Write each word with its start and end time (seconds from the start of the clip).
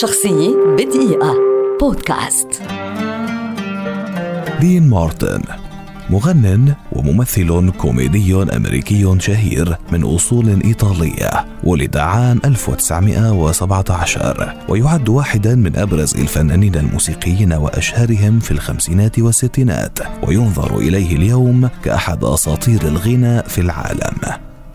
شخصية 0.00 0.54
بدقيقة. 0.78 1.34
بودكاست. 1.80 2.62
دين 4.60 4.88
مارتن 4.88 5.42
مغن 6.10 6.74
وممثل 6.92 7.70
كوميدي 7.70 8.42
أمريكي 8.42 9.16
شهير 9.18 9.76
من 9.92 10.04
أصول 10.04 10.62
إيطالية 10.64 11.30
ولد 11.64 11.96
عام 11.96 12.40
1917 12.44 14.54
ويعد 14.68 15.08
واحدا 15.08 15.54
من 15.54 15.76
أبرز 15.76 16.14
الفنانين 16.14 16.74
الموسيقيين 16.74 17.52
وأشهرهم 17.52 18.40
في 18.40 18.50
الخمسينات 18.50 19.18
والستينات 19.18 19.98
وينظر 20.22 20.78
إليه 20.78 21.16
اليوم 21.16 21.68
كأحد 21.84 22.24
أساطير 22.24 22.82
الغنى 22.82 23.42
في 23.42 23.60
العالم. 23.60 24.16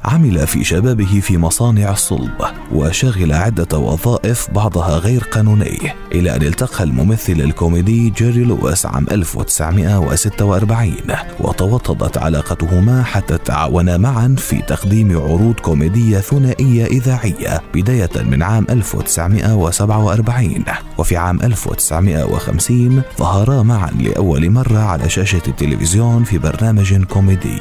عمل 0.06 0.48
في 0.48 0.64
شبابه 0.64 1.20
في 1.20 1.38
مصانع 1.38 1.92
الصلب. 1.92 2.57
وشغل 2.72 3.34
عدة 3.34 3.78
وظائف 3.78 4.48
بعضها 4.52 4.98
غير 4.98 5.24
قانوني 5.24 5.78
إلى 6.12 6.36
أن 6.36 6.42
التقى 6.42 6.84
الممثل 6.84 7.34
الكوميدي 7.34 8.10
جيري 8.10 8.44
لويس 8.44 8.86
عام 8.86 9.06
1946 9.12 10.94
وتوطدت 11.40 12.18
علاقتهما 12.18 13.04
حتى 13.04 13.38
تعاونا 13.38 13.98
معا 13.98 14.36
في 14.38 14.62
تقديم 14.62 15.18
عروض 15.18 15.54
كوميدية 15.54 16.20
ثنائية 16.20 16.86
إذاعية 16.86 17.62
بداية 17.74 18.10
من 18.16 18.44
عام 18.44 18.66
1947 18.70 20.64
وفي 20.98 21.18
عام 21.18 21.42
1950 21.42 23.02
ظهرا 23.20 23.64
معا 23.64 23.92
لأول 23.92 24.50
مرة 24.50 24.80
على 24.80 25.10
شاشة 25.10 25.42
التلفزيون 25.48 26.24
في 26.24 26.38
برنامج 26.38 27.04
كوميدي. 27.04 27.60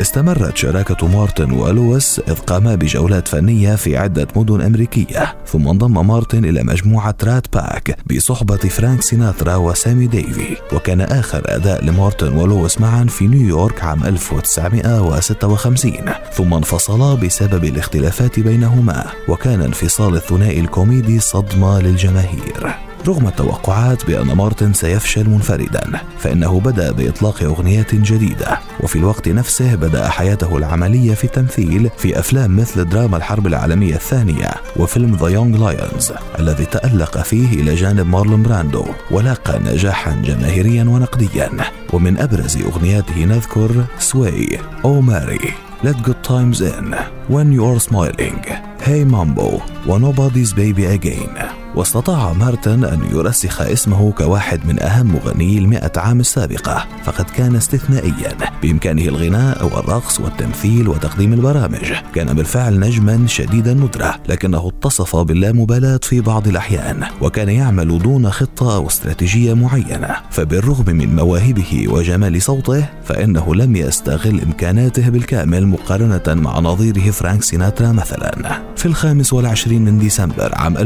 استمرت 0.00 0.56
شراكة 0.56 1.08
مارتن 1.08 1.50
ولويس 1.50 2.20
إذ 2.28 2.34
قاما 2.34 2.74
بجولات 2.74 3.28
فنية 3.28 3.74
في 3.74 3.96
عدة 3.96 4.28
مدن 4.36 4.45
أمريكية 4.50 5.36
ثم 5.46 5.68
انضم 5.68 6.06
مارتن 6.06 6.44
إلى 6.44 6.62
مجموعة 6.62 7.14
Rat 7.24 7.54
Pack 7.54 7.96
بصحبة 8.10 8.56
فرانك 8.56 9.02
سيناترا 9.02 9.56
وسامي 9.56 10.06
ديفي. 10.06 10.56
وكان 10.72 11.00
آخر 11.00 11.42
أداء 11.46 11.84
لمارتن 11.84 12.36
ولويس 12.36 12.80
معا 12.80 13.04
في 13.04 13.26
نيويورك 13.26 13.84
عام 13.84 14.04
1956 14.04 15.92
ثم 16.32 16.54
انفصلا 16.54 17.14
بسبب 17.14 17.64
الاختلافات 17.64 18.40
بينهما 18.40 19.04
وكان 19.28 19.62
انفصال 19.62 20.14
الثنائي 20.14 20.60
الكوميدي 20.60 21.20
صدمة 21.20 21.80
للجماهير. 21.80 22.85
رغم 23.08 23.26
التوقعات 23.26 24.06
بأن 24.06 24.26
مارتن 24.26 24.72
سيفشل 24.72 25.30
منفردا 25.30 26.00
فإنه 26.18 26.60
بدأ 26.60 26.92
بإطلاق 26.92 27.42
أغنيات 27.42 27.94
جديدة 27.94 28.58
وفي 28.80 28.96
الوقت 28.96 29.28
نفسه 29.28 29.74
بدأ 29.74 30.08
حياته 30.08 30.56
العملية 30.56 31.14
في 31.14 31.24
التمثيل 31.24 31.90
في 31.96 32.18
أفلام 32.18 32.56
مثل 32.56 32.88
دراما 32.88 33.16
الحرب 33.16 33.46
العالمية 33.46 33.94
الثانية 33.94 34.50
وفيلم 34.76 35.16
The 35.16 35.28
Young 35.28 35.58
Lions 35.58 36.12
الذي 36.38 36.64
تألق 36.64 37.18
فيه 37.22 37.60
إلى 37.60 37.74
جانب 37.74 38.06
مارلون 38.06 38.42
براندو 38.42 38.84
ولاقى 39.10 39.58
نجاحا 39.58 40.22
جماهيريا 40.24 40.84
ونقديا. 40.84 41.50
ومن 41.92 42.18
أبرز 42.18 42.56
أغنياته 42.56 43.24
نذكر 43.24 43.84
Sway 43.98 44.48
Oh 44.84 45.00
Marie 45.00 45.52
Let 45.82 46.02
Good 46.02 46.22
Times 46.22 46.62
In 46.62 46.94
When 47.28 47.52
You're 47.52 47.80
Smiling 47.80 48.42
Hey 48.80 49.04
Mambo 49.04 49.62
و 49.86 49.93
Nobody's 49.93 50.52
Baby 50.54 50.86
Again 50.86 51.65
واستطاع 51.76 52.32
مارتن 52.32 52.84
أن 52.84 53.00
يرسخ 53.12 53.60
اسمه 53.60 54.12
كواحد 54.12 54.66
من 54.66 54.82
أهم 54.82 55.06
مغنيي 55.06 55.58
المئة 55.58 55.92
عام 55.96 56.20
السابقة 56.20 56.86
فقد 57.04 57.24
كان 57.24 57.56
استثنائيا. 57.56 58.36
بإمكانه 58.62 59.02
الغناء 59.02 59.64
والرقص 59.64 60.20
والتمثيل 60.20 60.88
وتقديم 60.88 61.32
البرامج. 61.32 61.92
كان 62.14 62.34
بالفعل 62.34 62.80
نجما 62.80 63.26
شديد 63.26 63.68
الندرة 63.68 64.14
لكنه 64.28 64.68
اتصف 64.68 65.16
باللامبالاة 65.16 66.00
في 66.02 66.20
بعض 66.20 66.48
الأحيان 66.48 67.04
وكان 67.20 67.48
يعمل 67.48 67.98
دون 67.98 68.30
خطة 68.30 68.76
أو 68.76 68.86
استراتيجية 68.86 69.54
معينة. 69.54 70.16
فبالرغم 70.30 70.96
من 70.96 71.16
مواهبه 71.16 71.86
وجمال 71.88 72.42
صوته 72.42 72.86
فإنه 73.04 73.54
لم 73.54 73.76
يستغل 73.76 74.40
إمكاناته 74.40 75.08
بالكامل 75.08 75.66
مقارنة 75.66 76.22
مع 76.28 76.58
نظيره 76.58 77.10
فرانك 77.10 77.42
سيناترا 77.42 77.92
مثلا. 77.92 78.62
في 78.76 78.86
الخامس 78.86 79.32
والعشرين 79.32 79.84
من 79.84 79.98
ديسمبر 79.98 80.54
عام 80.54 80.76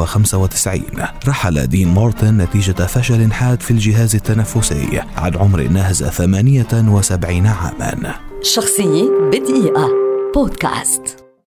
1995 0.00 0.82
رحل 1.28 1.66
دين 1.66 1.88
مارتن 1.88 2.36
نتيجة 2.36 2.72
فشل 2.86 3.32
حاد 3.32 3.60
في 3.60 3.70
الجهاز 3.70 4.14
التنفسي 4.14 5.00
عن 5.16 5.36
عمر 5.36 5.62
ناهز 5.62 6.04
78 6.04 7.46
عاما. 7.46 8.14
شخصية 8.42 9.10
بدقيقة. 9.32 9.88
بودكاست. 10.34 11.21